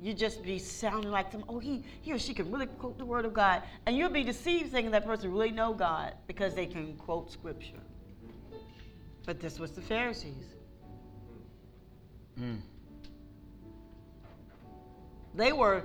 [0.00, 1.44] you just be sounding like them.
[1.48, 3.62] oh, he, he or she can really quote the word of God.
[3.86, 7.80] And you'll be deceived thinking that person really know God because they can quote scripture.
[9.26, 10.54] But this was the Pharisees.
[12.40, 12.60] Mm.
[15.34, 15.84] They were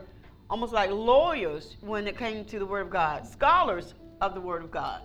[0.49, 4.63] almost like lawyers when it came to the Word of God, scholars of the Word
[4.63, 5.01] of God.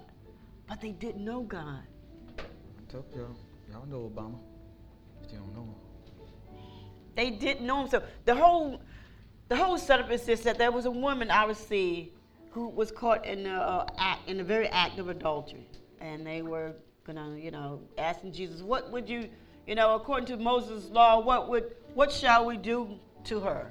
[0.68, 1.82] But they didn't know God.
[2.90, 3.34] Told y'all.
[3.70, 4.38] Y'all know Obama.
[5.20, 5.75] But you don't know him.
[7.16, 7.90] They didn't know him.
[7.90, 8.80] So the whole
[9.49, 12.13] the whole setup is this that there was a woman I would see
[12.50, 15.67] who was caught in the uh, act in the very act of adultery.
[16.00, 16.75] And they were
[17.05, 19.29] gonna, you know, asking Jesus, what would you,
[19.67, 23.71] you know, according to Moses' law, what would what shall we do to her?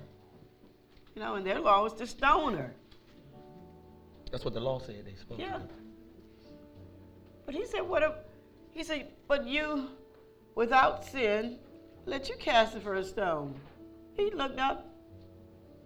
[1.16, 2.74] You know, and their law was to stone her.
[4.32, 5.54] That's what the law said they supposed Yeah.
[5.58, 5.62] to.
[7.46, 8.12] But he said, what if,
[8.72, 9.88] he said, but you,
[10.56, 11.60] without sin,
[12.06, 13.56] let you cast the first stone.
[14.16, 14.87] He looked up.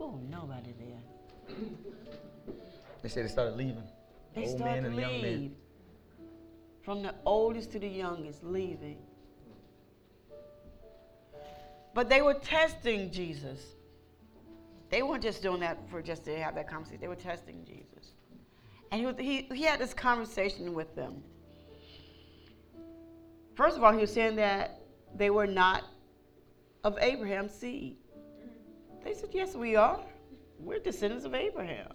[0.01, 1.57] Oh, nobody there.
[3.03, 3.83] They said they started leaving.
[4.33, 5.21] They Old started man and to young man.
[5.21, 5.51] leave.
[6.83, 8.97] From the oldest to the youngest, leaving.
[11.93, 13.59] But they were testing Jesus.
[14.89, 16.99] They weren't just doing that for just to have that conversation.
[16.99, 18.13] They were testing Jesus.
[18.91, 21.21] And he, was, he, he had this conversation with them.
[23.55, 24.81] First of all, he was saying that
[25.15, 25.83] they were not
[26.83, 27.97] of Abraham's seed.
[29.03, 29.99] They said, Yes, we are.
[30.59, 31.93] We're descendants of Abraham.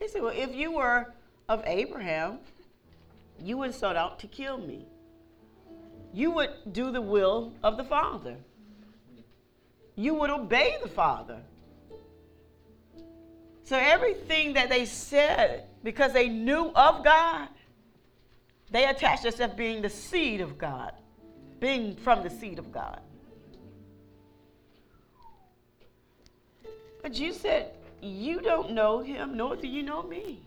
[0.00, 1.14] He said, Well, if you were
[1.48, 2.38] of Abraham,
[3.42, 4.86] you would sought out to kill me.
[6.12, 8.36] You would do the will of the Father.
[9.94, 11.40] You would obey the Father.
[13.64, 17.48] So everything that they said, because they knew of God,
[18.70, 20.92] they attached themselves being the seed of God,
[21.60, 23.00] being from the seed of God.
[27.06, 27.70] But you said,
[28.02, 30.40] You don't know him, nor do you know me.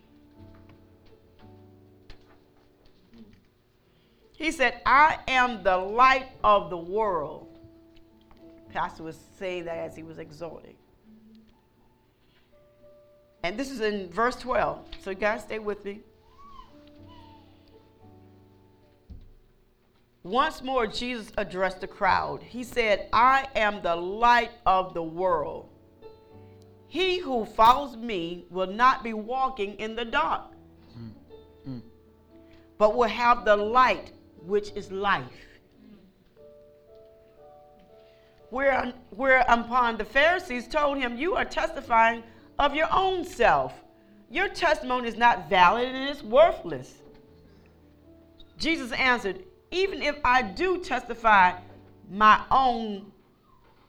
[4.34, 7.58] He said, I am the light of the world.
[8.74, 10.76] Pastor was saying that as he was exhorting.
[13.42, 14.86] And this is in verse 12.
[15.02, 16.02] So, guys, stay with me.
[20.24, 22.44] Once more, Jesus addressed the crowd.
[22.44, 25.70] He said, I am the light of the world.
[26.90, 30.42] He who follows me will not be walking in the dark,
[32.80, 34.12] but will have the light,
[34.42, 35.46] which is life.
[38.50, 42.24] Where, whereupon the Pharisees told him, You are testifying
[42.58, 43.74] of your own self.
[44.32, 46.96] Your testimony is not valid and it's worthless.
[48.58, 51.54] Jesus answered, Even if I do testify
[52.10, 53.12] my own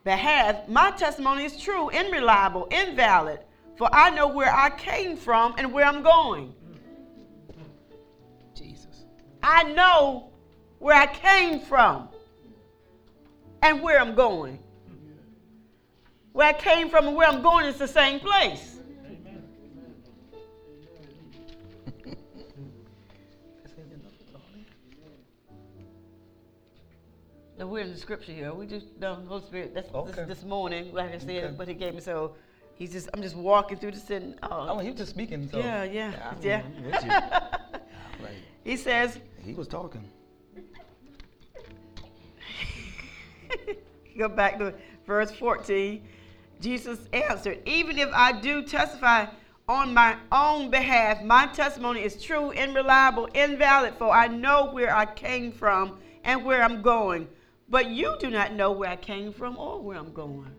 [0.05, 3.41] behalf, my testimony is true, unreliable, invalid,
[3.77, 6.55] for I know where I came from and where I'm going.
[8.55, 9.05] Jesus.
[9.43, 10.31] I know
[10.78, 12.09] where I came from
[13.62, 14.59] and where I'm going.
[16.33, 18.70] Where I came from and where I'm going is the same place.
[27.66, 28.54] We're in the scripture here.
[28.54, 29.75] We just no Holy Spirit.
[29.75, 30.12] That's Okay.
[30.12, 31.54] this, this morning, like I said, Okay.
[31.54, 32.00] what He gave me.
[32.00, 32.34] So
[32.81, 35.47] He's just I'm just walking through this and Oh, oh, he was just speaking.
[35.50, 35.59] So.
[35.59, 36.62] yeah, yeah, yeah.
[36.65, 37.10] I'm with you.
[38.22, 38.32] Like,
[38.65, 40.04] he says, he was talking.
[44.19, 44.75] Go back to
[45.06, 46.03] verse 14.
[46.60, 49.27] Jesus answered, Even if I do testify
[49.69, 55.06] on my own behalf, my testimony is true, unreliable, invalid, for I know where I
[55.06, 57.27] came from and where I'm going.
[57.71, 60.53] But you do not know where I came from or where I'm going.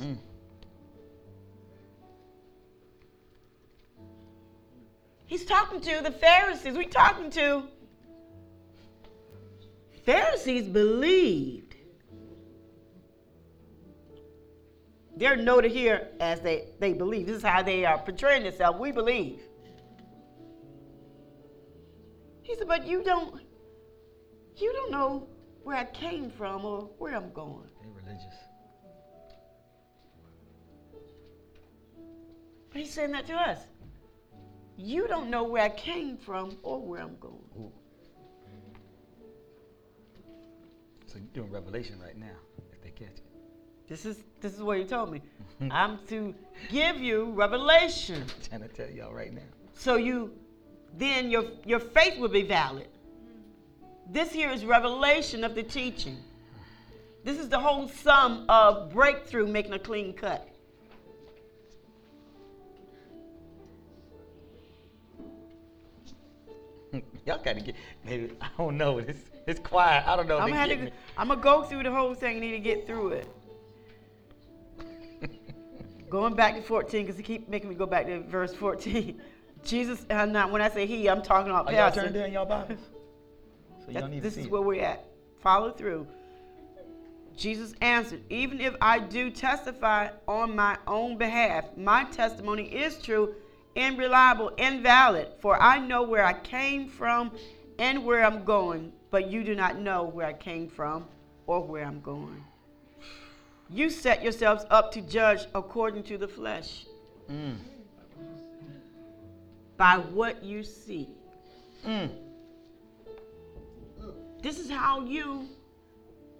[0.00, 0.16] Mm.
[5.26, 6.74] He's talking to the Pharisees.
[6.74, 7.64] We're talking to
[10.04, 11.74] Pharisees believed.
[15.14, 17.26] They're noted here as they, they believe.
[17.26, 18.80] This is how they are portraying themselves.
[18.80, 19.40] We believe.
[22.42, 23.42] He said, but you don't
[24.56, 25.28] you don't know
[25.62, 27.68] where I came from or where I'm going.
[27.82, 28.34] They religious.
[32.70, 33.60] But he's saying that to us.
[34.76, 37.34] You don't know where I came from or where I'm going.
[37.58, 37.72] Ooh.
[41.06, 42.36] So you're doing revelation right now,
[42.72, 43.24] if they catch it.
[43.88, 45.20] This is this is what you told me.
[45.70, 46.32] I'm to
[46.70, 48.24] give you revelation.
[48.48, 49.42] trying to tell y'all right now.
[49.74, 50.32] So you
[50.96, 52.86] then your your faith will be valid.
[54.12, 56.16] This here is revelation of the teaching.
[57.22, 60.48] This is the whole sum of breakthrough making a clean cut.
[67.24, 67.76] Y'all gotta get.
[68.04, 68.98] Maybe I don't know.
[68.98, 70.04] It's it's quiet.
[70.08, 70.38] I don't know.
[70.38, 70.90] I'm gonna, to.
[71.16, 72.38] I'm gonna go through the whole thing.
[72.38, 73.28] I need to get through it.
[76.10, 79.20] Going back to 14, because he keep making me go back to verse 14.
[79.64, 82.02] Jesus, and not when I say he, I'm talking about Are y'all pastor.
[82.04, 82.80] turned in y'all Bibles?
[83.90, 84.50] So y'all That's- need this is see.
[84.50, 85.04] where we're at.
[85.40, 86.06] Follow through.
[87.36, 93.34] Jesus answered, Even if I do testify on my own behalf, my testimony is true
[93.74, 97.32] and reliable and valid, for I know where I came from
[97.80, 101.06] and where I'm going, but you do not know where I came from
[101.46, 102.44] or where I'm going.
[103.70, 106.86] You set yourselves up to judge according to the flesh
[107.28, 107.56] Mm.
[109.76, 111.08] by what you see.
[111.86, 112.10] Mm.
[114.42, 115.46] This is how you,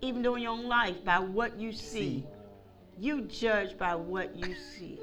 [0.01, 1.81] even though in your own life, by what you see,
[2.23, 2.27] See.
[2.99, 4.99] you judge by what you see.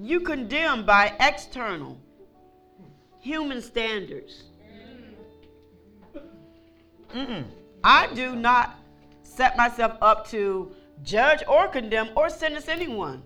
[0.00, 1.98] You condemn by external
[3.20, 4.44] human standards.
[7.14, 7.44] Mm.
[7.82, 8.78] I do not
[9.22, 13.22] set myself up to judge or condemn or sentence anyone.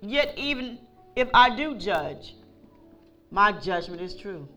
[0.00, 0.78] Yet, even
[1.16, 2.34] if I do judge,
[3.30, 4.48] my judgment is true.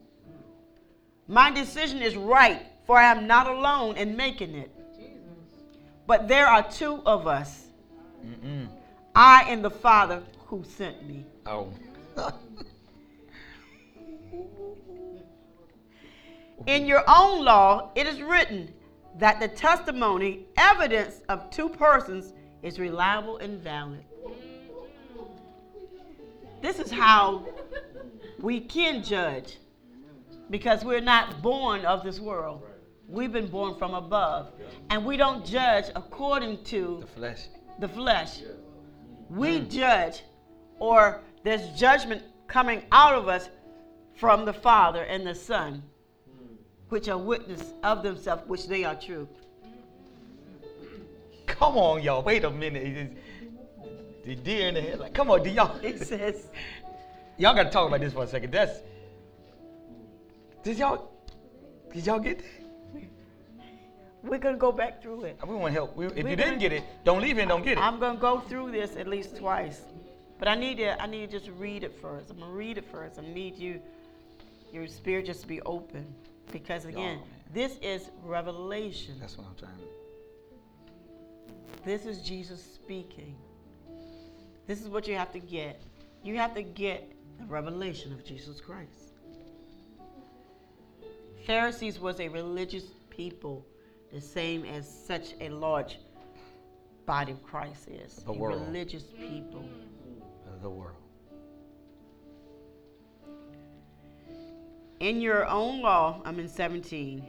[1.27, 4.71] My decision is right, for I am not alone in making it.
[6.05, 7.67] But there are two of us
[8.25, 8.67] Mm-mm.
[9.15, 11.25] I and the Father who sent me.
[11.45, 11.71] Oh.
[16.67, 18.73] In your own law, it is written
[19.17, 24.05] that the testimony, evidence of two persons, is reliable and valid.
[26.63, 27.45] This is how
[28.39, 29.57] we can judge
[30.49, 32.63] because we're not born of this world.
[33.09, 34.53] We've been born from above.
[34.89, 37.47] And we don't judge according to the flesh.
[37.79, 38.43] the flesh.
[39.29, 40.23] We judge,
[40.79, 43.49] or there's judgment coming out of us
[44.15, 45.83] from the Father and the Son,
[46.87, 49.27] which are witness of themselves, which they are true.
[51.45, 52.23] Come on, y'all.
[52.23, 53.17] Wait a minute.
[54.23, 54.99] The deer in the head.
[54.99, 55.77] Like, come on, do y'all?
[55.83, 56.47] It says,
[57.37, 58.51] Y'all gotta talk about this for a second.
[58.51, 58.79] That's.
[60.63, 61.11] Did y'all?
[61.91, 62.63] Did y'all get that?
[64.23, 65.37] we're to go back through it.
[65.45, 65.95] We want to help.
[65.95, 67.81] We, if We're you didn't get it, don't leave and don't get it.
[67.81, 69.81] I'm going to go through this at least twice.
[70.39, 72.29] But I need to I need to just read it first.
[72.29, 73.19] I'm going to read it first.
[73.19, 73.81] I need you
[74.71, 76.05] your spirit just to be open
[76.51, 77.19] because again,
[77.53, 79.15] this is revelation.
[79.19, 79.83] That's what I'm trying to.
[81.85, 83.35] This is Jesus speaking.
[84.67, 85.81] This is what you have to get.
[86.23, 89.13] You have to get the revelation of Jesus Christ.
[91.45, 93.65] Pharisees was a religious people,
[94.13, 95.99] the same as such a large
[97.05, 98.23] body of Christ is.
[98.23, 98.61] The a world.
[98.61, 99.65] religious people.
[100.61, 100.95] The world.
[105.01, 107.25] In your own law, I'm in 17,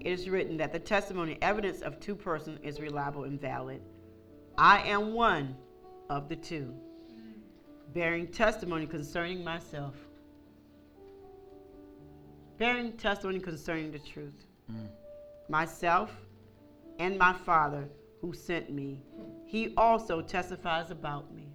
[0.00, 3.80] it is written that the testimony, evidence of two persons is reliable and valid.
[4.58, 5.56] I am one
[6.12, 6.74] of the two,
[7.94, 9.94] bearing testimony concerning myself,
[12.58, 14.44] bearing testimony concerning the truth.
[14.70, 14.88] Mm.
[15.48, 16.10] Myself
[16.98, 17.88] and my Father
[18.20, 19.00] who sent me,
[19.46, 21.48] he also testifies about me.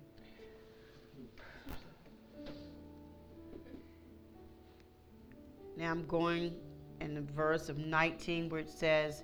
[5.77, 6.55] Now I'm going
[6.99, 9.23] in the verse of 19 where it says,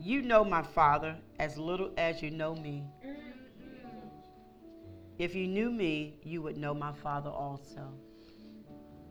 [0.00, 2.82] You know my Father as little as you know me.
[5.18, 7.88] If you knew me, you would know my Father also.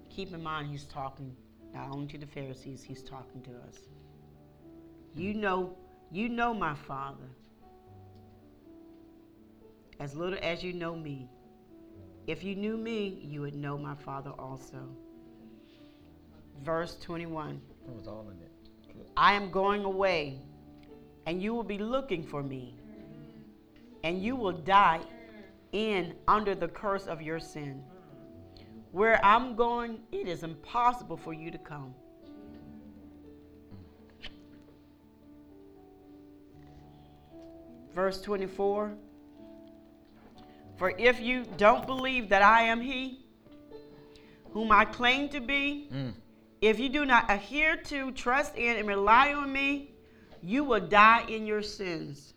[0.10, 1.36] Keep in mind, he's talking
[1.74, 3.79] not only to the Pharisees, he's talking to us.
[5.15, 5.77] You know,
[6.12, 7.29] you know my Father
[10.00, 11.29] as little as you know me.
[12.27, 14.89] If you knew me, you would know my Father also.
[16.63, 18.51] Verse 21 That was all in it.
[19.15, 20.39] I am going away,
[21.25, 22.75] and you will be looking for me,
[24.03, 25.01] and you will die
[25.74, 27.84] in under the curse of your sin.
[28.92, 31.94] Where I'm going, it is impossible for you to come.
[37.94, 38.94] Verse 24
[40.77, 43.25] For if you don't believe that I am He,
[44.51, 46.13] whom I claim to be, Mm.
[46.62, 49.92] if you do not adhere to, trust in, and rely on me,
[50.42, 52.33] you will die in your sins.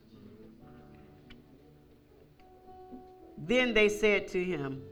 [3.38, 4.82] Then they said to him,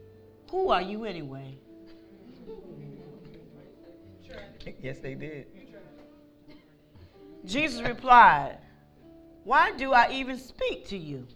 [0.51, 1.57] Who are you anyway?
[4.81, 5.47] Yes, they did.
[7.45, 8.57] Jesus replied,
[9.43, 11.27] Why do I even speak to you?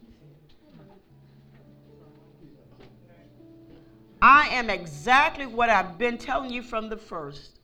[4.21, 7.59] I am exactly what I've been telling you from the first.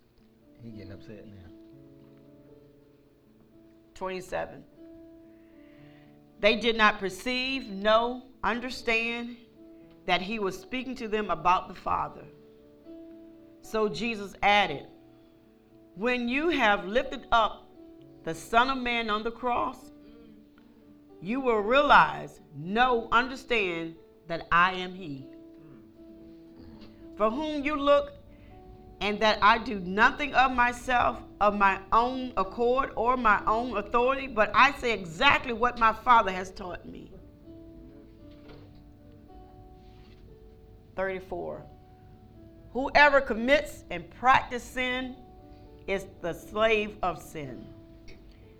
[0.64, 1.52] He getting upset now.
[3.94, 4.64] 27.
[6.40, 9.36] They did not perceive, know, understand
[10.06, 12.24] that he was speaking to them about the Father.
[13.62, 14.86] So Jesus added,
[15.96, 17.68] When you have lifted up
[18.24, 19.92] the Son of Man on the cross,
[21.22, 23.96] you will realize, know, understand
[24.28, 25.25] that I am he.
[27.18, 28.12] For whom you look,
[29.02, 34.28] and that I do nothing of myself, of my own accord or my own authority,
[34.28, 37.12] but I say exactly what my Father has taught me.
[40.96, 41.66] 34.
[42.72, 45.16] Whoever commits and practices sin
[45.88, 47.66] is the slave of sin.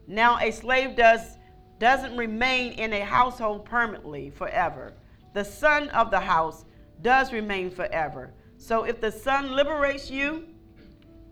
[0.08, 1.38] Now a slave does
[1.80, 4.94] doesn't remain in a household permanently forever.
[5.34, 6.64] The son of the house
[7.02, 8.34] does remain forever.
[8.58, 10.46] So if the son liberates you,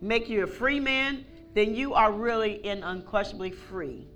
[0.01, 4.07] make you a free man, then you are really and unquestionably free.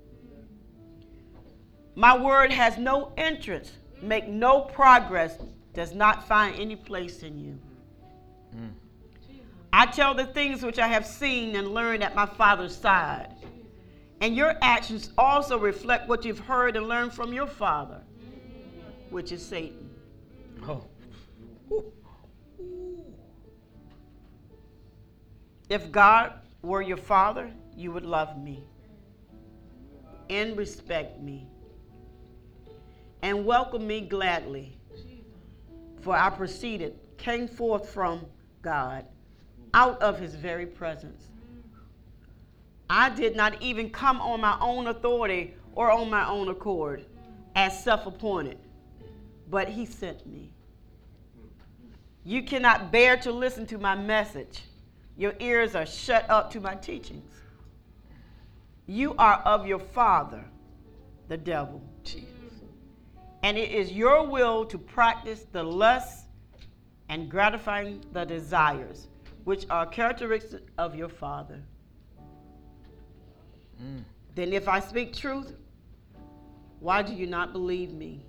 [1.94, 5.38] My word has no entrance, make no progress,
[5.78, 7.56] does not find any place in you.
[8.52, 8.72] Mm.
[9.72, 13.32] I tell the things which I have seen and learned at my Father's side.
[14.20, 18.02] And your actions also reflect what you've heard and learned from your Father,
[19.10, 19.88] which is Satan.
[20.66, 20.84] Oh.
[25.68, 28.64] If God were your Father, you would love me
[30.28, 31.46] and respect me
[33.22, 34.77] and welcome me gladly.
[36.00, 38.24] For I proceeded, came forth from
[38.62, 39.04] God,
[39.74, 41.28] out of his very presence.
[42.90, 47.04] I did not even come on my own authority or on my own accord
[47.54, 48.58] as self appointed,
[49.50, 50.50] but he sent me.
[52.24, 54.62] You cannot bear to listen to my message.
[55.16, 57.32] Your ears are shut up to my teachings.
[58.86, 60.44] You are of your father,
[61.28, 61.82] the devil.
[62.04, 62.37] Jesus.
[63.42, 66.24] And it is your will to practice the lusts
[67.08, 69.08] and gratifying the desires,
[69.44, 71.60] which are characteristics of your father.
[73.82, 74.02] Mm.
[74.34, 75.54] Then, if I speak truth,
[76.80, 78.24] why do you not believe me?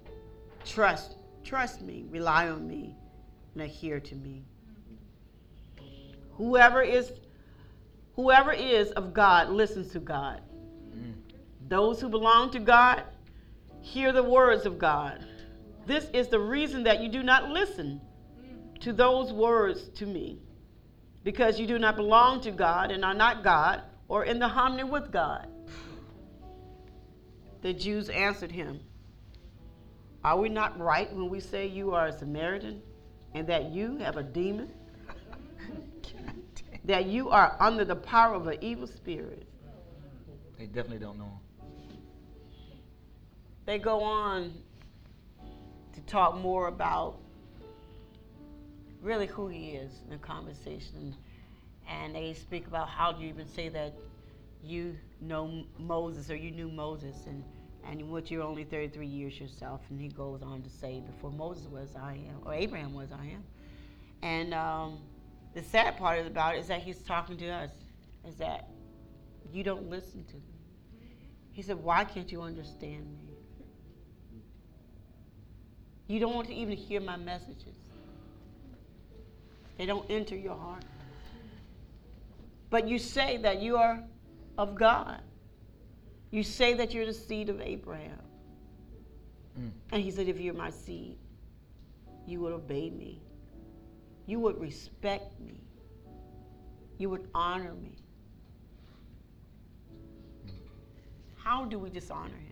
[0.66, 2.96] Trust, trust me, rely on me,
[3.54, 4.44] and adhere to me.
[6.34, 7.12] Whoever is
[8.16, 10.42] whoever is of God listens to God.
[10.96, 11.13] Mm.
[11.68, 13.04] Those who belong to God
[13.81, 15.25] hear the words of God.
[15.86, 18.01] This is the reason that you do not listen
[18.81, 20.39] to those words to me,
[21.24, 24.83] because you do not belong to God and are not God or in the harmony
[24.83, 25.48] with God.
[27.62, 28.79] The Jews answered him,
[30.24, 32.81] Are we not right when we say you are a Samaritan
[33.33, 34.71] and that you have a demon?
[36.86, 39.48] that you are under the power of an evil spirit?
[40.57, 41.39] They definitely don't know him.
[43.70, 44.52] They go on
[45.94, 47.20] to talk more about
[49.00, 51.16] really who he is in the conversation.
[51.88, 53.94] And they speak about how do you even say that
[54.64, 57.44] you know Moses or you knew Moses and,
[57.88, 59.82] and what you're only 33 years yourself.
[59.92, 63.26] And he goes on to say, before Moses was, I am, or Abraham was, I
[63.26, 63.44] am.
[64.24, 64.98] And um,
[65.54, 67.70] the sad part about it is that he's talking to us,
[68.28, 68.68] is that
[69.54, 71.06] you don't listen to me.
[71.52, 73.28] He said, Why can't you understand me?
[76.10, 77.78] You don't want to even hear my messages.
[79.78, 80.84] They don't enter your heart.
[82.72, 84.04] But you say that you are
[84.58, 85.22] of God.
[86.32, 88.24] You say that you're the seed of Abraham.
[89.60, 89.70] Mm.
[89.92, 91.16] And he said, if you're my seed,
[92.25, 93.22] you would obey me.
[94.25, 95.62] You would respect me.
[96.98, 97.96] You would honor me.
[101.36, 102.49] How do we dishonor him?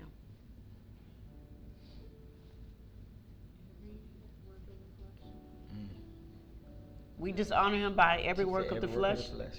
[7.17, 9.25] We dishonor him by every She work said of the work flesh.
[9.25, 9.55] of the flesh.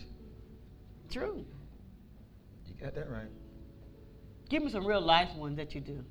[1.10, 1.44] True.
[2.66, 3.30] You got that right.
[4.48, 6.04] Give me some real life ones that you do.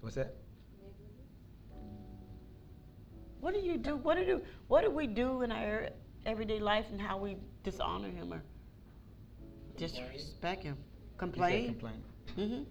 [0.00, 0.34] What's that?
[3.40, 3.96] What do you do?
[3.96, 5.88] What do you, what do we do in our
[6.26, 8.42] everyday life and how we dishonor him or
[9.76, 10.76] disrespect him?
[11.18, 11.66] Complain?
[11.68, 12.02] complain.
[12.38, 12.62] Mm-hmm.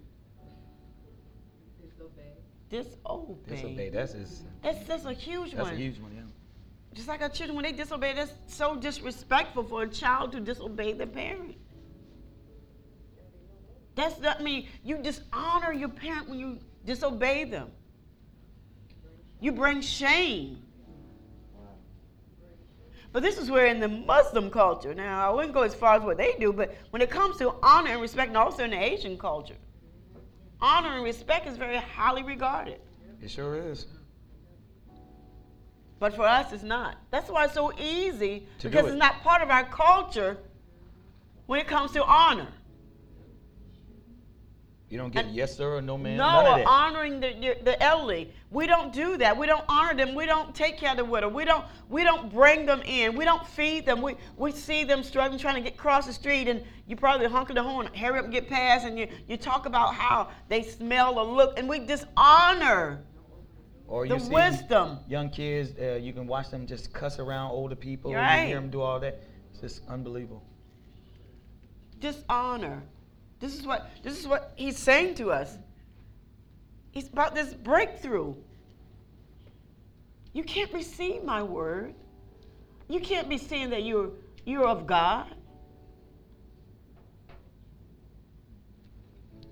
[2.82, 3.34] Disobey.
[3.48, 3.88] Disobey.
[3.90, 5.74] That's his, That's that's a huge that's one.
[5.74, 6.22] a huge one, yeah.
[6.92, 10.92] Just like our children, when they disobey, that's so disrespectful for a child to disobey
[10.92, 11.56] their parent.
[13.94, 17.70] That's not mean you dishonor your parent when you disobey them.
[19.40, 20.60] You bring shame.
[23.12, 26.02] But this is where in the Muslim culture, now I wouldn't go as far as
[26.02, 28.82] what they do, but when it comes to honor and respect, and also in the
[28.82, 29.54] Asian culture,
[30.64, 32.80] honor and respect is very highly regarded.
[33.22, 33.86] It sure is.
[36.00, 36.96] But for us, it's not.
[37.10, 38.88] That's why it's so easy To because it.
[38.90, 40.38] it's not part of our culture
[41.46, 42.48] when it comes to honor.
[44.94, 46.16] You don't get And- yes sir or no ma'am.
[46.18, 46.66] no, None of that.
[46.68, 48.30] honoring the, the elderly.
[48.52, 49.36] We don't do that.
[49.36, 50.14] We don't honor them.
[50.14, 51.28] We don't take care of the widow.
[51.28, 53.16] We don't we don't bring them in.
[53.16, 54.02] We don't feed them.
[54.02, 57.52] We we see them struggling trying to get across the street, and you probably honk
[57.52, 61.18] the horn, hurry up and get past, and you you talk about how they smell
[61.18, 63.02] or look, and we dishonor
[63.88, 65.00] Or the see wisdom.
[65.08, 68.12] young kids, uh, you can watch them just cuss around older people.
[68.12, 68.46] You Right.
[68.46, 69.20] hear them do all that.
[69.50, 70.44] It's just unbelievable.
[71.98, 72.82] dishonor.
[73.40, 75.56] This is what this is what he's saying to us.
[76.92, 78.34] He's about this breakthrough.
[80.32, 81.94] You can't receive my word.
[82.88, 84.10] You can't be saying that you're
[84.44, 85.34] you're of God.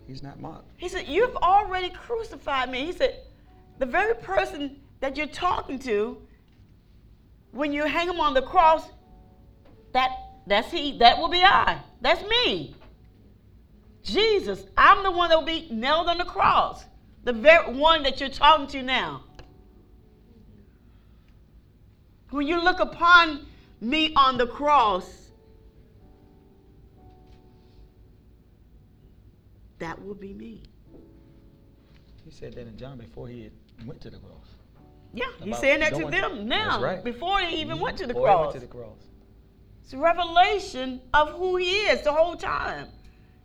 [0.06, 0.70] He's not mocked.
[0.76, 2.84] He said, You've already crucified me.
[2.84, 3.20] He said,
[3.78, 6.20] The very person that you're talking to,
[7.52, 8.84] when you hang him on the cross,
[9.92, 10.10] that
[10.46, 11.80] that's he, that will be I.
[12.00, 12.74] That's me.
[14.02, 16.84] Jesus, I'm the one that will be nailed on the cross.
[17.24, 19.24] The very one that you're talking to now.
[22.30, 23.46] When you look upon
[23.80, 25.30] me on the cross,
[29.78, 30.62] that will be me.
[32.24, 33.50] He said that in John before he
[33.84, 34.46] went to the cross.
[35.12, 37.04] Yeah, he's saying that to them now, right.
[37.04, 37.82] before they even mm-hmm.
[37.82, 38.46] went to the Before he cross.
[38.46, 38.98] went to the cross.
[39.82, 42.88] It's a revelation of who he is the whole time.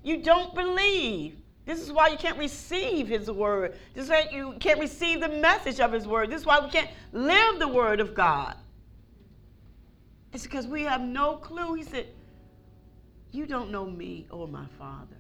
[0.08, 1.36] You don't believe.
[1.66, 3.76] This is why you can't receive his word.
[3.94, 6.30] This is why you can't receive the message of his word.
[6.30, 8.56] This is why we can't live the word of God.
[10.32, 11.74] It's because we have no clue.
[11.74, 12.08] He said,
[13.34, 15.18] You don't know me or my Father.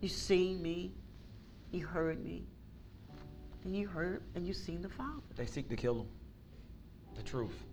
[0.00, 0.92] You seen me,
[1.72, 2.46] you heard me,
[3.64, 5.22] and you heard and you seen the Father.
[5.34, 6.08] They seek to kill him.
[7.16, 7.64] The truth.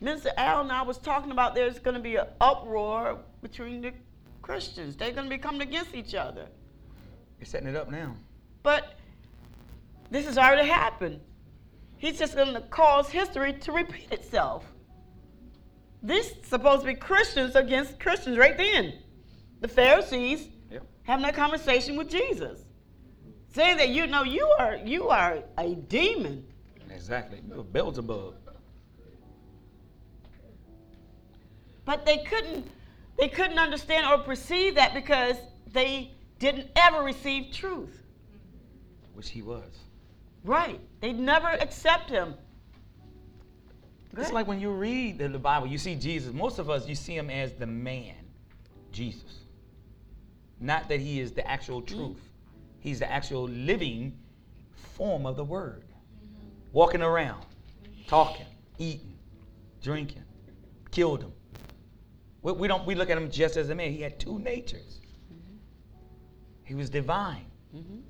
[0.00, 3.92] Minister Al and I was talking about there's going to be an uproar between the
[4.40, 4.96] Christians.
[4.96, 6.46] They're going to be coming against each other.
[7.38, 8.16] They're setting it up now.
[8.62, 8.94] But
[10.10, 11.20] this has already happened.
[11.98, 14.64] He's just going to cause history to repeat itself.
[16.02, 18.94] This supposed to be Christians against Christians right then.
[19.60, 20.82] The Pharisees Yep.
[21.02, 22.64] having that conversation with Jesus,
[23.52, 26.46] saying that you know you are you are a demon.
[26.88, 27.40] Exactly.
[27.72, 28.34] Beelzebub.
[31.90, 32.70] But they couldn't
[33.18, 35.34] they couldn't understand or perceive that because
[35.72, 38.04] they didn't ever receive truth.
[39.14, 39.72] Which he was.
[40.44, 40.78] Right.
[41.00, 42.34] They'd never accept him.
[44.14, 44.34] Go It's ahead.
[44.34, 46.32] like when you read the, the Bible, you see Jesus.
[46.32, 48.14] Most of us, you see him as the man,
[48.92, 49.40] Jesus.
[50.60, 51.88] Not that he is the actual mm.
[51.88, 52.22] truth.
[52.78, 54.16] He's the actual living
[54.94, 55.82] form of the word.
[56.72, 57.44] Walking around,
[58.06, 58.46] talking,
[58.78, 59.18] eating,
[59.82, 60.22] drinking.
[60.92, 61.32] Killed him.
[62.42, 63.92] We, we don't we look at him just as a man.
[63.92, 65.00] He had two natures.
[65.32, 65.56] Mm-hmm.
[66.64, 67.46] He was divine.
[67.74, 68.00] Mhm.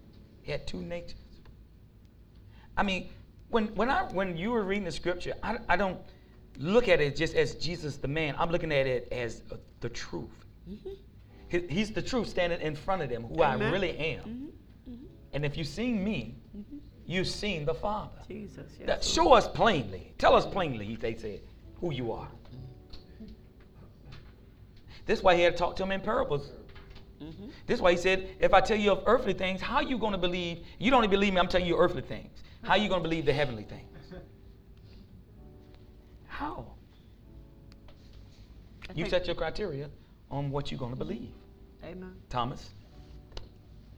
[0.43, 1.16] He had two natures.
[2.77, 3.09] I mean,
[3.49, 5.99] when when I when you were reading the scripture, I, I don't
[6.59, 8.35] look at it just as Jesus the man.
[8.38, 10.45] I'm looking at it as uh, the truth.
[10.69, 10.88] Mm-hmm.
[11.49, 14.21] He- he's the truth standing in front of them, who I really am.
[14.88, 15.05] Mm-hmm.
[15.33, 16.37] And if you've seen me,
[17.07, 18.19] you've seen the Father.
[18.29, 18.87] Jesus, yes.
[18.87, 20.12] That- show us plainly.
[20.19, 21.40] Tell us plainly, they said,
[21.81, 22.29] who you are.
[25.07, 26.51] This is why he had to talk to him in parables.
[27.21, 27.51] Mhm.
[27.67, 29.99] This is why he said, if I tell you of earthly things, how are you
[29.99, 30.65] going to believe?
[30.79, 32.43] You don't even believe me, I'm telling you earthly things.
[32.63, 33.87] How are you going to believe the heavenly things?
[36.27, 36.67] How?
[38.89, 39.91] I You set your criteria
[40.31, 41.33] on what you're going to believe.
[41.85, 42.15] Amen.
[42.29, 42.71] Thomas?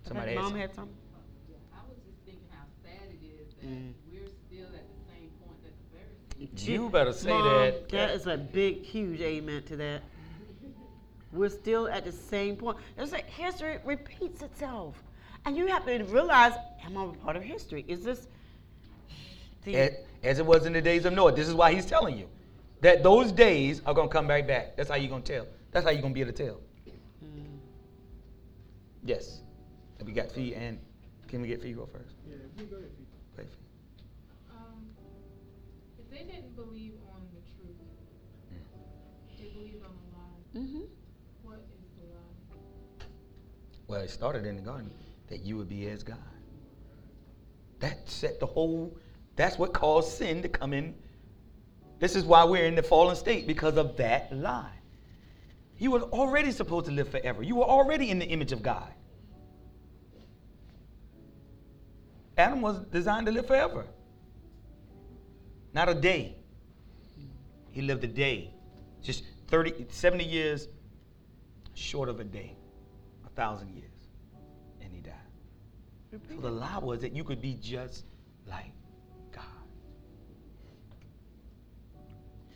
[0.02, 0.42] Somebody asked.
[0.42, 0.96] Mom had something?
[1.72, 3.92] I was just thinking how sad it is that Mm.
[4.10, 5.98] we're still at the same point that the
[6.38, 6.68] Pharisees.
[6.68, 7.88] You better say Mom, that.
[7.90, 10.02] That is a big, huge amen to that.
[11.32, 12.76] We're still at the same point.
[12.98, 15.02] It's like history repeats itself.
[15.44, 16.52] And you have to realize,
[16.84, 17.84] am I a part of history?
[17.88, 18.28] Is this
[19.64, 19.92] the As,
[20.22, 21.32] as it was in the days of Noah.
[21.32, 22.28] This is why he's telling you
[22.80, 24.76] that those days are going to come right back.
[24.76, 25.46] That's how you're going to tell.
[25.70, 26.60] That's how you're going to be able to tell.
[27.24, 27.58] Mm.
[29.04, 29.42] Yes.
[29.98, 30.78] And we got Fee and
[31.28, 32.14] can we get Fee go first?
[32.28, 32.90] Yeah, we go ahead.
[33.36, 33.44] Fee.
[34.50, 34.86] Um,
[35.98, 37.76] if they didn't believe on the truth,
[39.38, 40.66] they believed on a lie.
[40.66, 41.01] Mm-hmm.
[43.88, 44.90] Well, it started in the garden
[45.28, 46.18] that you would be as God.
[47.80, 48.96] That set the whole,
[49.36, 50.94] that's what caused sin to come in.
[51.98, 54.72] This is why we're in the fallen state because of that lie.
[55.78, 57.42] You were already supposed to live forever.
[57.42, 58.92] You were already in the image of God.
[62.36, 63.84] Adam was designed to live forever,
[65.74, 66.36] not a day.
[67.70, 68.54] He lived a day,
[69.02, 70.68] just 30, 70 years
[71.74, 72.56] short of a day,
[73.26, 74.08] a thousand years,
[74.80, 75.14] and he died.
[76.34, 78.04] So the lie was that you could be just
[78.46, 78.72] like
[79.32, 79.44] God.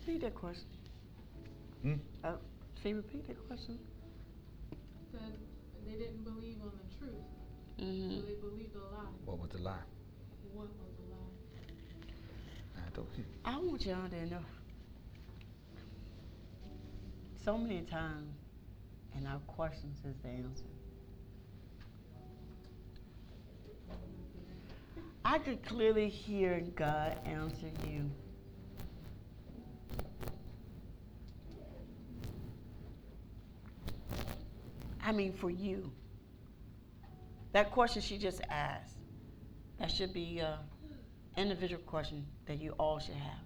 [0.05, 0.67] Repeat that question.
[1.81, 1.93] Hmm?
[2.23, 2.33] Uh,
[2.81, 3.79] can repeat that question?
[5.11, 5.21] Said
[5.85, 7.13] they didn't believe on the truth,
[7.77, 8.25] so Mm-hmm.
[8.27, 9.05] they believed a lie.
[9.25, 9.73] What was the lie?
[10.53, 12.85] What was the lie?
[12.85, 13.23] I told you.
[13.45, 14.39] I want y'all to know.
[17.43, 18.36] So many times,
[19.15, 20.63] and our questions is the answer.
[25.25, 28.09] I could clearly hear God answer you.
[35.03, 35.91] I mean, for you.
[37.53, 38.97] That question she just asked,
[39.79, 40.57] that should be an
[41.35, 43.39] individual question that you all should have.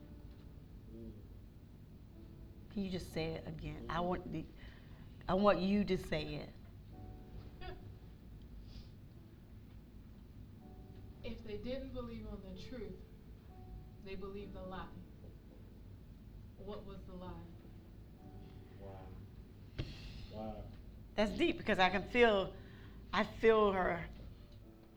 [2.74, 3.78] Can you just say it again?
[3.90, 4.46] I want the,
[5.32, 6.50] I want you to say it.
[11.24, 13.00] If they didn't believe on the truth,
[14.06, 14.82] they believed a lie.
[16.58, 17.32] What was the lie?
[18.82, 19.08] Wow.
[20.34, 20.56] Wow.
[21.16, 22.52] That's deep because I can feel,
[23.14, 24.02] I feel her,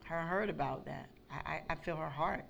[0.03, 1.07] her hurt about that.
[1.31, 2.43] I, I, I feel her heart.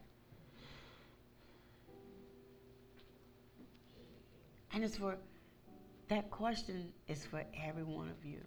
[4.74, 5.18] And it's for,
[6.10, 8.42] that question is for every one of you.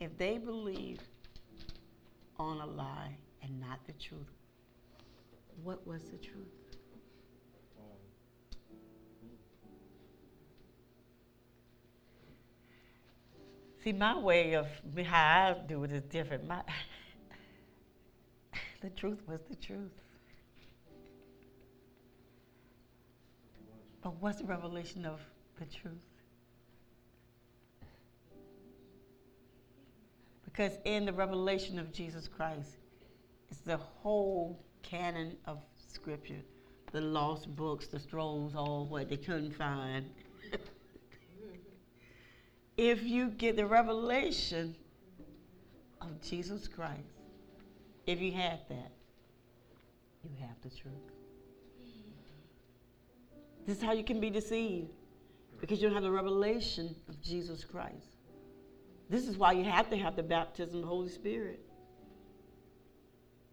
[0.00, 1.00] If they believe
[2.38, 4.32] on a lie and not the truth,
[5.62, 6.48] what was the truth?
[13.82, 14.66] See, my way of
[15.04, 16.48] how I do it is different.
[16.48, 16.62] My,
[18.80, 19.92] the truth was the truth.
[24.02, 25.20] But what's the revelation of
[25.58, 25.94] the truth?
[30.44, 32.76] Because in the revelation of Jesus Christ,
[33.50, 35.58] it's the whole canon of
[35.92, 36.42] Scripture,
[36.92, 40.06] the lost books, the scrolls, all what they couldn't find.
[42.76, 44.76] if you get the revelation
[46.00, 47.00] of Jesus Christ,
[48.06, 48.92] if you have that,
[50.22, 50.94] you have the truth.
[53.66, 54.90] This is how you can be deceived
[55.64, 58.18] because you don't have the revelation of Jesus Christ.
[59.08, 61.64] This is why you have to have the baptism of the Holy Spirit.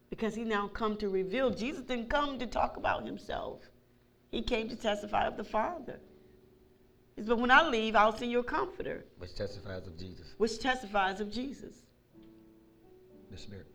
[0.10, 1.52] Because he now come to reveal.
[1.52, 3.62] Jesus didn't come to talk about himself.
[4.30, 6.02] He came to testify of the Father.
[7.16, 10.34] He said, But when I leave, I'll send you a comforter, Which testifies of Jesus,
[10.38, 11.76] which testifies of Jesus.
[13.32, 13.68] the Spirit.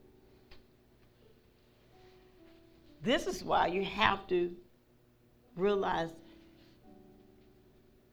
[3.02, 4.54] This is why you have to
[5.56, 6.10] realize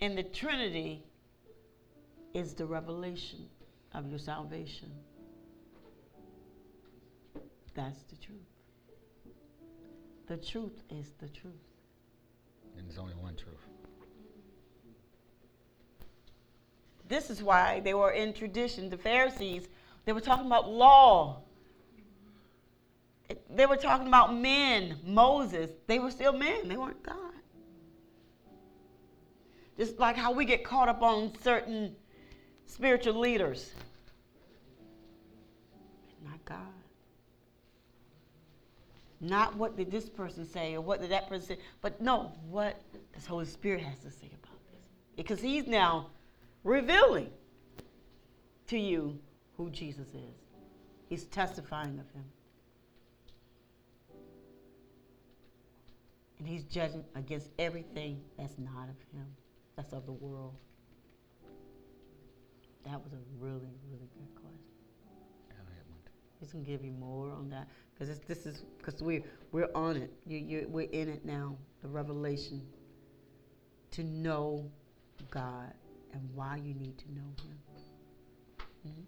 [0.04, 1.02] in the Trinity
[2.34, 3.48] is the revelation
[3.94, 4.92] of your salvation.
[7.74, 8.38] That's the truth.
[10.28, 11.54] The truth is the truth.
[12.78, 13.56] And there's only one truth.
[17.08, 18.90] This is why they were in tradition.
[18.90, 19.70] The Pharisees,
[20.04, 21.44] they were talking about law.
[23.50, 25.70] They were talking about men, Moses.
[25.88, 27.33] They were still men, they weren't God.
[29.84, 31.94] Just like how we get caught up on certain
[32.68, 33.70] spiritual leaders.
[36.24, 36.58] Not God.
[39.20, 42.82] Not what did this person say or what did that person say, but no, what
[43.14, 44.86] does Holy Spirit has to say about this?
[45.18, 46.12] Because He's now
[46.64, 47.30] revealing
[48.68, 49.20] to you
[49.58, 50.38] who Jesus is.
[51.10, 52.24] He's testifying of Him.
[56.40, 59.26] And He's judging against everything that's not of Him,
[59.76, 60.56] that's of the world.
[62.86, 64.60] That was a really, really good question.
[65.50, 66.00] I don't have one.
[66.40, 70.12] He's gonna give you more on that because this is because we're we're on it.
[70.28, 71.56] You, you, we're in it now.
[71.82, 72.62] The revelation
[73.92, 74.70] to know
[75.32, 75.74] God
[76.14, 77.58] and why you need to know Him.
[78.88, 79.06] Mhm.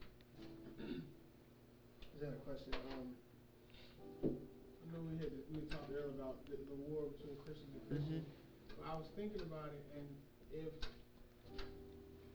[2.16, 2.74] Is that a question?
[2.92, 3.12] Um,
[4.24, 4.28] I
[4.94, 8.26] know we had we talked earlier about the, the war between Christians and Christians.
[8.80, 10.08] But I was thinking about it, and
[10.56, 10.76] if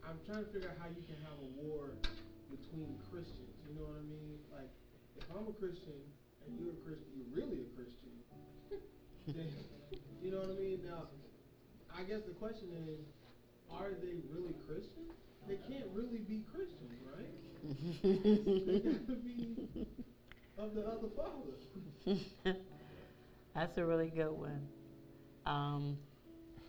[0.05, 1.95] I'm trying to figure out how you can have a war
[2.51, 3.55] between Christians.
[3.65, 4.37] You know what I mean?
[4.51, 4.73] Like,
[5.17, 5.97] if I'm a Christian
[6.45, 8.13] and you're a Christian, you're really a Christian.
[9.31, 9.49] then,
[10.21, 10.83] you know what I mean?
[10.85, 11.09] Now,
[11.95, 13.07] I guess the question is,
[13.71, 15.07] are they really Christian?
[15.47, 17.35] They can't really be Christians, right?
[18.03, 19.87] they got to be
[20.59, 21.57] of the other father.
[23.55, 24.69] That's a really good one.
[25.47, 25.99] Um,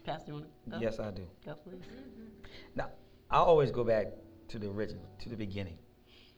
[0.03, 0.77] Pastor, you want to go?
[0.79, 1.27] Yes, I do.
[1.45, 1.75] Go, please.
[1.75, 2.23] Mm-hmm.
[2.75, 2.89] Now,
[3.29, 4.07] I always go back
[4.49, 5.77] to the original, to the beginning,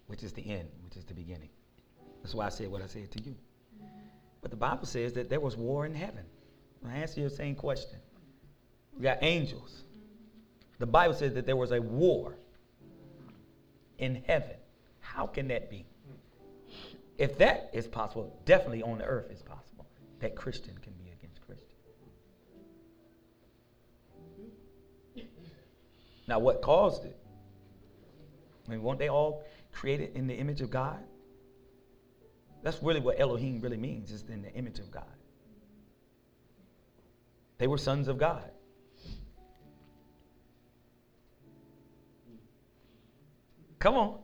[0.08, 1.50] which is the end, which is the beginning.
[2.22, 3.32] That's why I said what I said to you.
[3.32, 3.86] Mm-hmm.
[4.42, 6.26] But the Bible says that there was war in heaven.
[6.86, 8.00] I answer your same question.
[8.98, 9.84] We got angels.
[10.80, 12.38] The Bible says that there was a war
[13.98, 14.58] in heaven.
[15.00, 15.86] How can that be?
[17.18, 19.88] If that is possible, definitely on the earth is possible.
[20.20, 21.03] That Christian can be
[26.28, 27.18] Now, what caused it?
[28.68, 31.04] I mean, weren't they all created in the image of God?
[32.64, 35.04] That's really what Elohim really means, is in the image of God.
[37.58, 38.50] They were sons of God.
[43.80, 44.20] Come on.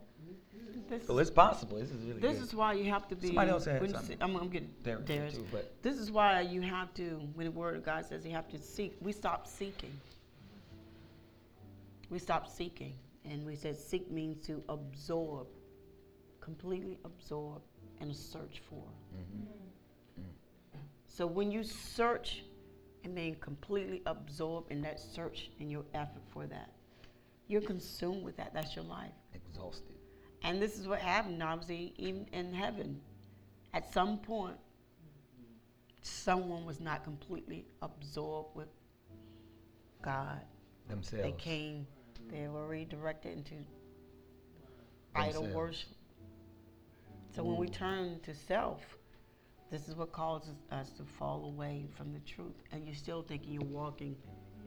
[0.88, 1.76] This, So it's possible.
[1.78, 2.42] This is really this good.
[2.48, 3.28] is why you have to be.
[3.28, 4.16] Somebody else had something.
[4.20, 7.76] I'm, I'm getting There- too, but- This is why you have to, when the Word
[7.76, 9.92] of God says you have to seek, we stop seeking.
[12.10, 12.94] We stopped seeking.
[13.24, 15.46] And we said seek means to absorb,
[16.40, 17.62] completely absorb
[18.00, 18.82] and search for.
[19.14, 20.24] Mm-hmm.
[21.06, 22.44] So when you search
[23.04, 26.70] and then completely absorb in that search and your effort for that,
[27.46, 28.54] you're consumed with that.
[28.54, 29.12] That's your life.
[29.34, 29.96] Exhausted.
[30.42, 33.00] And this is what happened, obviously, even in heaven.
[33.74, 34.56] At some point,
[36.00, 38.68] someone was not completely absorbed with
[40.00, 40.40] God.
[40.88, 41.22] Themselves.
[41.22, 41.86] They came,
[42.28, 43.54] they were redirected into
[45.14, 45.54] idol Themselves.
[45.54, 45.88] worship.
[47.34, 48.80] So when we turn to self,
[49.70, 52.56] this is what causes us to fall away from the truth.
[52.72, 54.16] And you're still thinking you're walking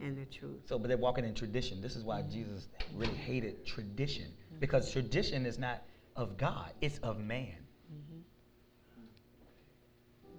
[0.02, 0.62] in the truth.
[0.66, 1.82] So, but they're walking in tradition.
[1.82, 4.32] This is why Jesus really hated tradition.
[4.60, 5.84] Because tradition is not
[6.16, 7.56] of God, it's of man.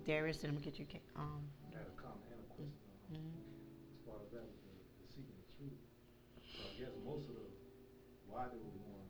[0.04, 0.86] Darius, and I'm gonna get you.
[1.16, 1.40] Um,
[1.72, 2.76] I had a comment and a question
[3.08, 3.40] uh, mhm.
[3.96, 5.80] as far as that with the, the seeking the truth.
[6.44, 7.48] So I guess most of the
[8.34, 9.06] why they were going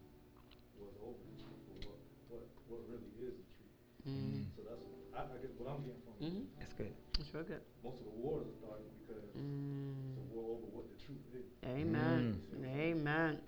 [0.76, 1.48] was over the
[1.88, 1.96] what
[2.28, 3.72] what what really is the truth.
[4.04, 4.44] Mm.
[4.52, 4.84] So that's
[5.16, 6.28] I, I guess what I'm getting from it.
[6.28, 6.44] Mhm.
[6.60, 6.92] That's good.
[7.16, 7.62] That's real good.
[7.80, 10.20] Most of the wars are started because it's Mm.
[10.20, 11.48] a war over what the truth is.
[11.64, 12.36] Amen.
[12.68, 13.40] Amen.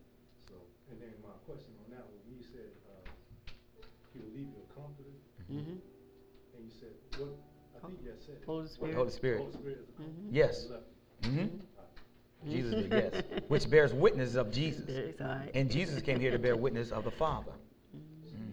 [0.48, 0.54] So
[0.88, 3.04] and then my question on that was when you said uh,
[4.12, 5.12] he will leave you a comforter
[5.48, 5.76] hmm
[6.56, 7.36] and you said what
[7.76, 8.40] I think you said.
[8.46, 8.94] Holy Spirit.
[8.96, 9.38] Holy Spirit.
[9.44, 10.16] Holy Spirit is a comforter.
[10.24, 10.28] Mhm.
[10.32, 10.62] Yes.
[10.64, 10.88] He left
[11.22, 11.60] hmm you.
[11.76, 11.92] Alright.
[12.50, 13.22] Jesus did, yes.
[13.48, 14.88] Which bears witness of Jesus.
[14.88, 15.50] It's all right.
[15.54, 17.52] And Jesus came here to bear witness of the Father.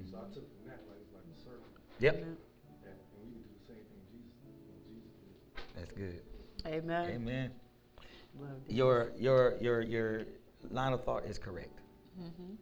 [0.09, 1.65] So I took from that like it's like a circle.
[1.99, 2.15] Yep.
[2.15, 2.23] Amen.
[2.23, 2.37] And,
[2.85, 5.75] and we can do the same thing Jesus, Jesus did.
[5.75, 6.21] That's good.
[6.67, 7.09] Amen.
[7.09, 7.51] Amen.
[8.39, 8.75] Love this.
[8.75, 10.23] Your your your your
[10.69, 11.79] line of thought is correct.
[12.19, 12.57] Mhm.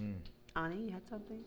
[0.00, 0.14] Mm.
[0.56, 1.44] Ani, you had something?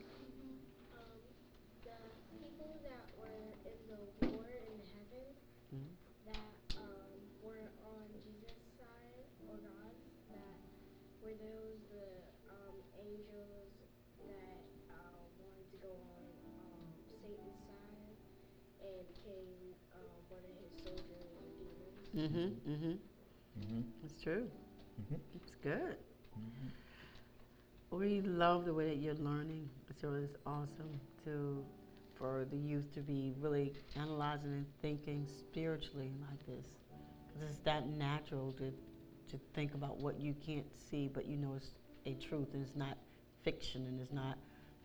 [22.13, 22.59] Demons.
[22.67, 22.71] Mm-hmm.
[22.71, 22.91] Mm-hmm.
[23.75, 24.49] hmm It's true.
[25.01, 25.19] Mhm.
[25.35, 25.97] It's good.
[27.91, 29.69] We love the way that you're learning.
[29.89, 31.63] It's really it's awesome to
[32.17, 36.65] for the youth to be really analyzing and thinking spiritually like this.
[37.27, 38.71] Because it's that natural to
[39.29, 41.71] to think about what you can't see, but you know it's
[42.05, 42.97] a truth and it's not
[43.43, 44.37] fiction and it's not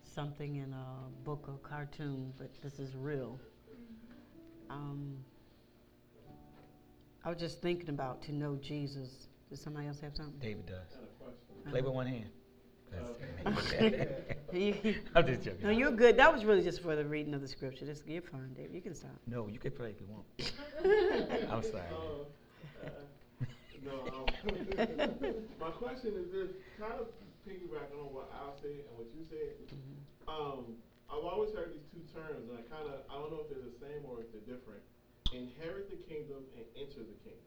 [0.03, 3.39] something in a book or cartoon, but this is real.
[4.69, 5.17] Um,
[7.27, 9.27] I was just thinking about to know Jesus.
[9.49, 10.39] Does somebody else have something?
[10.39, 10.95] David does.
[10.95, 11.71] I had a question.
[11.71, 12.29] Play with one hand.
[14.53, 15.59] You- I'm just joking.
[15.61, 16.15] no, you're good.
[16.15, 17.85] That was really just for the reading of the scripture.
[17.85, 18.73] Just, you're fine, David.
[18.73, 19.11] You can stop.
[19.27, 20.23] No, you can play if you want.
[21.51, 21.83] I'm sorry.
[21.91, 23.45] Uh, uh,
[23.83, 24.25] no, um,
[25.59, 27.07] my question is this, kind of
[27.43, 29.75] piggybacking on what Al said and what you said.
[30.29, 30.79] Um,
[31.11, 33.67] I've always heard these two terms, and I kind of, I don't know if they're
[33.67, 34.79] the same or if they're different.
[35.33, 37.43] Inherit the kingdom and enter the kingdom.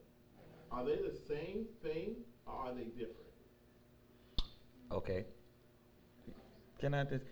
[0.70, 2.16] Are they the same thing
[2.46, 3.16] or are they different?
[4.92, 5.24] Okay.
[6.78, 7.24] Can I just?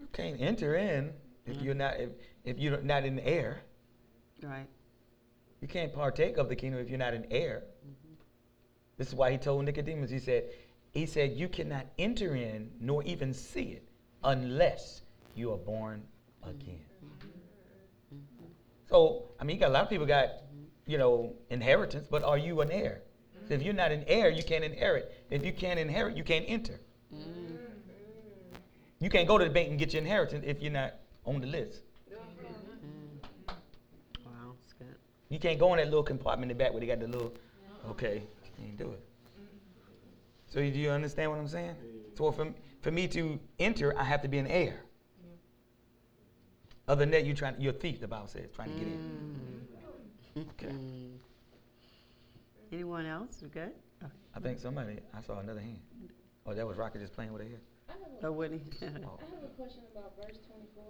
[0.00, 1.12] You can't enter in
[1.46, 2.10] if you're not if,
[2.44, 3.62] if you're not in the air.
[4.42, 4.66] Right.
[5.60, 7.62] You can't partake of the kingdom if you're not an heir.
[8.98, 10.44] This is why he told Nicodemus, he said,
[10.90, 13.88] he said, you cannot enter in nor even see it
[14.24, 15.02] unless
[15.34, 16.02] you are born
[16.42, 16.84] again.
[18.92, 20.28] So, I mean, you got a lot of people got,
[20.86, 23.00] you know, inheritance, but are you an heir?
[23.48, 25.24] So if you're not an heir, you can't inherit.
[25.30, 26.78] If you can't inherit, you can't enter.
[29.00, 30.92] You can't go to the bank and get your inheritance if you're not
[31.24, 31.80] on the list.
[34.26, 34.94] Wow, that's good.
[35.30, 37.32] You can't go in that little compartment in the back where they got the little,
[37.92, 38.22] okay,
[38.58, 39.00] can't do it.
[40.48, 41.76] So do you understand what I'm saying?
[42.14, 42.52] So for,
[42.82, 44.80] for me to enter, I have to be an heir.
[46.92, 49.64] Other than that, you're trying, you're a thief, the Bible says, trying to get in.
[50.36, 50.76] Okay.
[50.76, 51.16] Mm.
[52.68, 53.40] Anyone else?
[53.40, 53.72] We good?
[54.04, 55.80] Oh, I think somebody, I saw another hand.
[56.44, 57.64] Oh, that was Rocket just playing with her hair.
[57.88, 58.60] I have, a, Oh, Whitney.
[58.84, 60.84] I have a question about verse 24.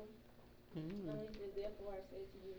[0.75, 1.07] Mm.
[1.07, 2.59] Um, it says, Therefore I say to you,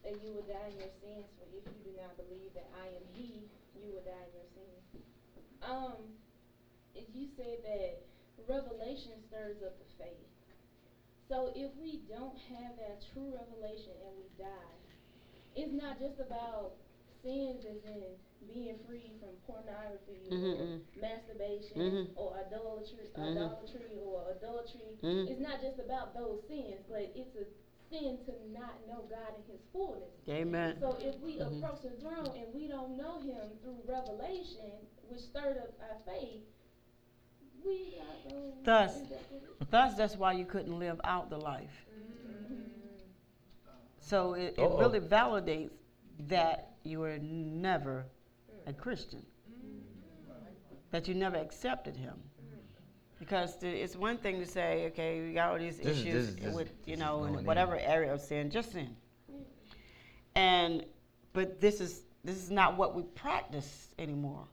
[0.00, 2.88] that you will die in your sins, for if you do not believe that I
[2.96, 3.44] am He,
[3.76, 4.80] you will die in your sins.
[5.68, 6.00] Um,
[6.96, 8.08] if you said that
[8.48, 10.24] revelation stirs up the faith.
[11.30, 14.78] So if we don't have that true revelation and we die,
[15.54, 16.74] it's not just about
[17.22, 18.18] sins as in
[18.50, 20.80] being free from pornography Mhm, or mhm.
[20.96, 22.10] masturbation Mhm.
[22.16, 24.98] or idolatry, idolatry or adultery.
[25.02, 25.28] Mhm.
[25.30, 27.46] It's not just about those sins, but it's a
[27.90, 30.10] sin to not know God in His fullness.
[30.28, 30.80] Amen.
[30.80, 35.58] So if we approach the throne and we don't know Him through revelation, which stirred
[35.58, 36.59] up our faith, we not going.
[38.64, 38.98] Thus-
[39.70, 41.84] Thus, that's why you couldn't live out the life.
[44.00, 45.70] So it, it really validates
[46.28, 48.04] that you were never
[48.66, 49.24] a Christian,
[50.90, 52.14] that you never accepted Him.
[53.18, 56.12] Because the, it's one thing to say, okay, we got all these This is- issues
[56.14, 58.96] this is- this with, you this know, in going whatever area of sin, just sin.
[60.34, 60.84] And,
[61.32, 64.44] but this is this is not what we practice anymore.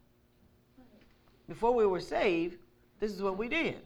[1.50, 2.58] Before we were saved,
[3.00, 3.78] this is what we did.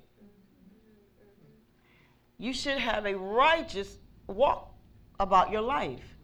[2.38, 3.97] You should have a righteous
[4.28, 4.74] walk
[5.19, 6.15] about your life.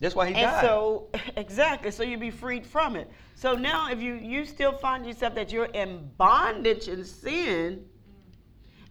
[0.00, 0.62] That's why he And died.
[0.62, 3.08] so, exactly, so you'd be freed from it.
[3.36, 7.84] So now, if you, you still find yourself that you're in bondage in sin,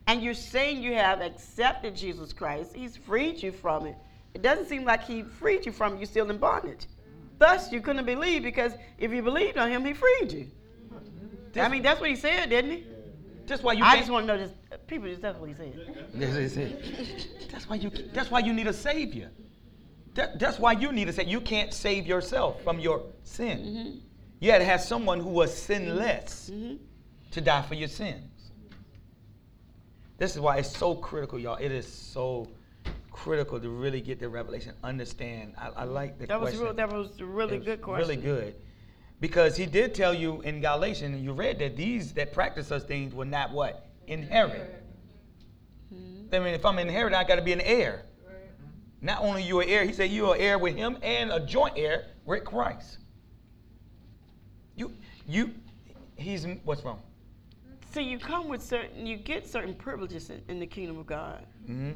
[0.07, 3.95] and you're saying you have accepted Jesus Christ, He's freed you from it.
[4.33, 6.85] It doesn't seem like He freed you from it, you're still in bondage.
[7.37, 10.47] Thus, you couldn't believe because if you believed on Him, He freed you.
[11.55, 12.83] I mean, that's what He said, didn't He?
[13.47, 14.51] that's why you I just want to know this.
[14.87, 15.73] People just, that's what He said.
[16.13, 17.27] That's, what he said.
[17.51, 17.89] that's why you.
[18.13, 19.29] That's why you need a savior.
[20.13, 21.31] That, that's why you need a savior.
[21.31, 23.59] You can't save yourself from your sin.
[23.59, 23.97] Mm-hmm.
[24.39, 26.79] You had to have someone who was sinless Mhm.
[27.31, 28.51] to die for your sins.
[30.17, 31.57] This is why it's so critical, y'all.
[31.57, 32.47] It is so
[33.11, 35.53] critical to really get the revelation, understand.
[35.57, 38.07] I, I like the That was, real, that was a really It good question.
[38.07, 38.55] Really good.
[39.21, 42.83] Because he did tell you in Galatians, and you read that these that practice such
[42.83, 43.87] things will not what?
[44.07, 44.83] Inherit.
[45.93, 46.35] Mm-hmm.
[46.35, 48.03] I mean, if I'm inherit, I got to be an heir.
[48.99, 51.73] Not only you an heir, he said you are heir with him and a joint
[51.77, 52.97] heir with Christ.
[54.75, 54.91] You,
[55.27, 55.51] you,
[56.15, 57.01] he's what's wrong?
[57.91, 61.45] See, you come with certain, you get certain privileges in, in the kingdom of God.
[61.65, 61.91] hmm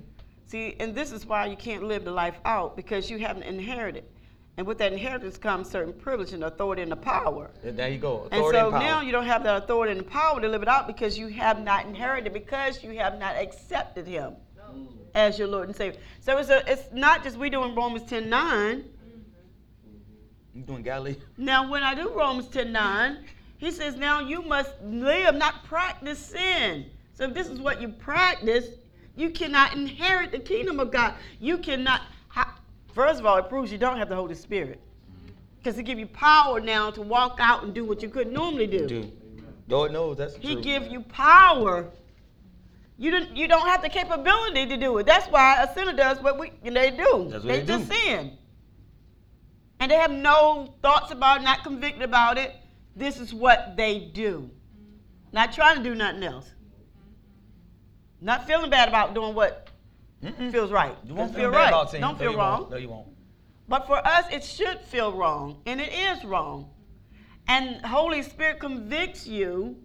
[0.47, 4.03] See, and this is why you can't live the life out because you haven't inherited.
[4.57, 7.51] And with that inheritance comes certain privilege and authority and the power.
[7.61, 8.29] There you go.
[8.31, 10.69] And so and now you don't have the authority and the power to live it
[10.69, 14.33] out because you have not inherited, because you have not accepted Him
[14.73, 14.87] mm.
[15.13, 15.99] as your Lord and Savior.
[16.21, 18.83] So it's, a, it's not just we doing Romans 10 9.
[20.53, 21.17] you doing Galilee?
[21.37, 23.25] Now, when I do Romans 10 9,
[23.57, 26.85] he says, Now you must live, not practice sin.
[27.13, 28.67] So if this is what you practice,
[29.17, 31.15] you cannot inherit the kingdom of God.
[31.39, 32.01] You cannot.
[32.95, 34.79] First of all, it proves you don't have the Holy Spirit.
[35.57, 38.67] Because he give you power now to walk out and do what you couldn't normally
[38.67, 38.87] do.
[38.87, 39.11] Do.
[39.67, 40.41] Lord knows that's true.
[40.41, 40.63] He true.
[40.63, 41.89] give you power.
[42.97, 45.05] You don't, you don't have the capability to do it.
[45.05, 47.27] That's why a sinner does what we they do.
[47.29, 47.95] That's what they they just do.
[47.95, 48.37] sin.
[49.81, 52.55] And they have no thoughts about it, not convicted about it.
[52.95, 54.49] This is what they do.
[55.33, 56.49] Not trying to do nothing else.
[58.21, 59.64] Not feeling bad about doing what
[60.23, 60.51] Mm-mm.
[60.51, 60.95] feels right.
[61.05, 61.71] You won't feel feel right.
[61.71, 62.59] Don't No, feel wrong.
[62.61, 62.71] won't.
[62.71, 63.07] No, you won't.
[63.67, 66.69] But for us, it should feel wrong, and it is wrong.
[67.47, 69.77] And Holy Spirit convicts you,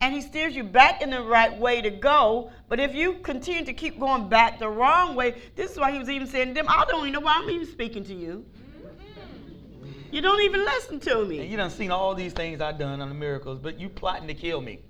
[0.00, 2.50] and He steers you back in the right way to go.
[2.68, 5.98] But if you continue to keep going back the wrong way, this is why He
[5.98, 8.44] was even saying to them, I don't even know why I'm even speaking to you.
[10.12, 11.46] You don't even listen to And me.
[11.46, 14.34] you done seen all these things I've done on the miracles, but you plotting to
[14.34, 14.80] kill me.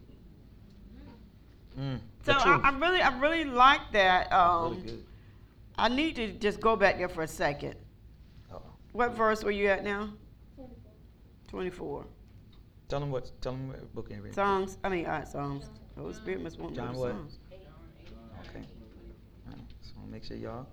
[1.78, 2.60] Mm, So I.
[2.64, 4.32] I really, I really like that.
[4.32, 5.04] Um, really good.
[5.78, 7.74] I need to just go back there for a second.
[8.52, 8.62] Uh-oh.
[8.92, 10.10] What verse were you at now?
[11.48, 12.06] 24.
[12.88, 13.30] Tell them what.
[13.40, 14.34] Tell them what book and read.
[14.34, 15.70] Songs, I mean, uh, Psalms.
[15.94, 17.12] The Holy Spirit must want John what?
[17.12, 17.38] Psalms.
[18.48, 18.64] Okay.
[19.46, 19.60] All right.
[19.80, 20.66] So make sure y'all.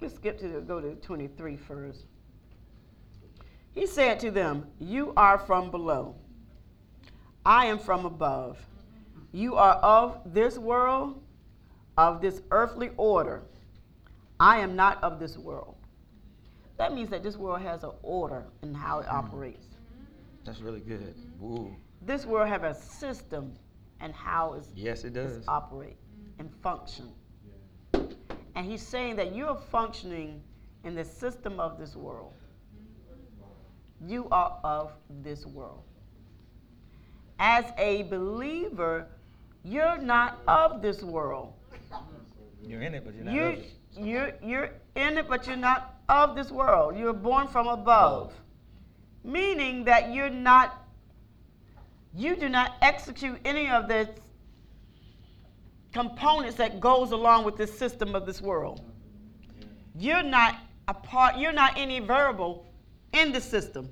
[0.00, 2.04] Let's skip to the, go to 23 first.
[3.70, 6.16] He said to them, You are from below.
[7.44, 8.58] I am from above.
[9.32, 11.20] You are of this world,
[11.96, 13.42] of this earthly order.
[14.38, 15.76] I am not of this world.
[16.76, 19.12] That means that this world has an order in how it mm.
[19.12, 19.66] operates.
[20.44, 21.14] That's really good.
[21.38, 21.74] Woo.
[22.02, 23.54] This world has a system
[24.00, 25.44] and how it's Yes, it does.
[25.46, 25.96] operate
[26.38, 27.12] and function.
[28.54, 30.42] And he's saying that you are functioning
[30.84, 32.34] in the system of this world.
[34.04, 35.84] You are of this world.
[37.38, 39.06] As a believer,
[39.64, 41.52] you're not of this world.
[42.64, 43.70] You're in it, but you're not You, of it.
[43.98, 46.96] you're, you're in it, but you're not of this world.
[46.96, 48.32] You're born from above.
[49.24, 50.84] Meaning that you're not,
[52.14, 54.08] you do not execute any of the
[55.92, 58.80] components that goes along with this system of this world.
[58.80, 60.00] Mm-hmm.
[60.00, 60.56] You're not
[60.88, 62.66] a part, you're not any variable
[63.12, 63.88] in the system.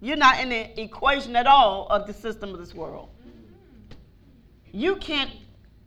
[0.00, 3.08] You're not in the equation at all of the system of this world.
[4.72, 5.30] You can't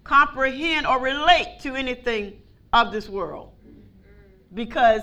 [0.04, 2.42] comprehend or relate to anything
[2.74, 3.52] of this world
[4.54, 5.02] because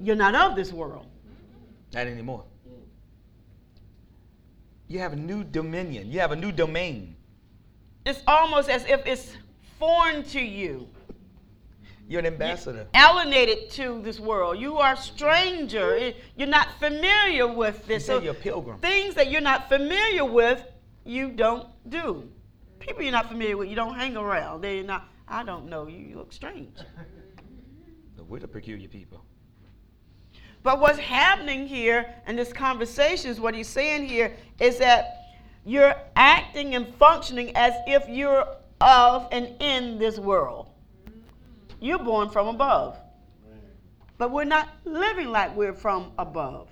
[0.00, 1.06] you're not of this world.
[1.92, 2.44] Not anymore.
[4.88, 6.12] You have a new dominion.
[6.12, 7.16] You have a new domain.
[8.04, 9.32] It's almost as if it's
[9.80, 10.88] foreign to you.
[12.08, 12.86] You're an ambassador.
[12.94, 14.58] alienated to this world.
[14.58, 16.12] You are a stranger.
[16.36, 18.06] You're not familiar with this.
[18.08, 18.78] You say you're a pilgrim.
[18.78, 20.64] things that you're not familiar with,
[21.04, 22.28] you don't do.
[22.78, 24.60] People you're not familiar with, you don't hang around.
[24.60, 25.08] They're not.
[25.26, 25.98] I don't know you.
[25.98, 26.76] You look strange.
[28.28, 29.24] We're the peculiar people.
[30.62, 35.22] But what's happening here in this conversation is what he's saying here is that
[35.64, 38.46] you're acting and functioning as if you're
[38.80, 40.68] of and in this world.
[41.86, 42.98] You're born from above.
[44.18, 46.68] But we're not living like we're from above.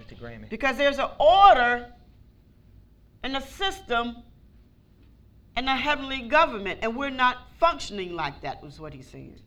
[0.00, 0.18] Mr.
[0.18, 0.48] Grammy.
[0.48, 1.92] Because there's an order
[3.22, 4.16] and a system
[5.54, 9.38] and a heavenly government, and we're not functioning like that, was what he's saying.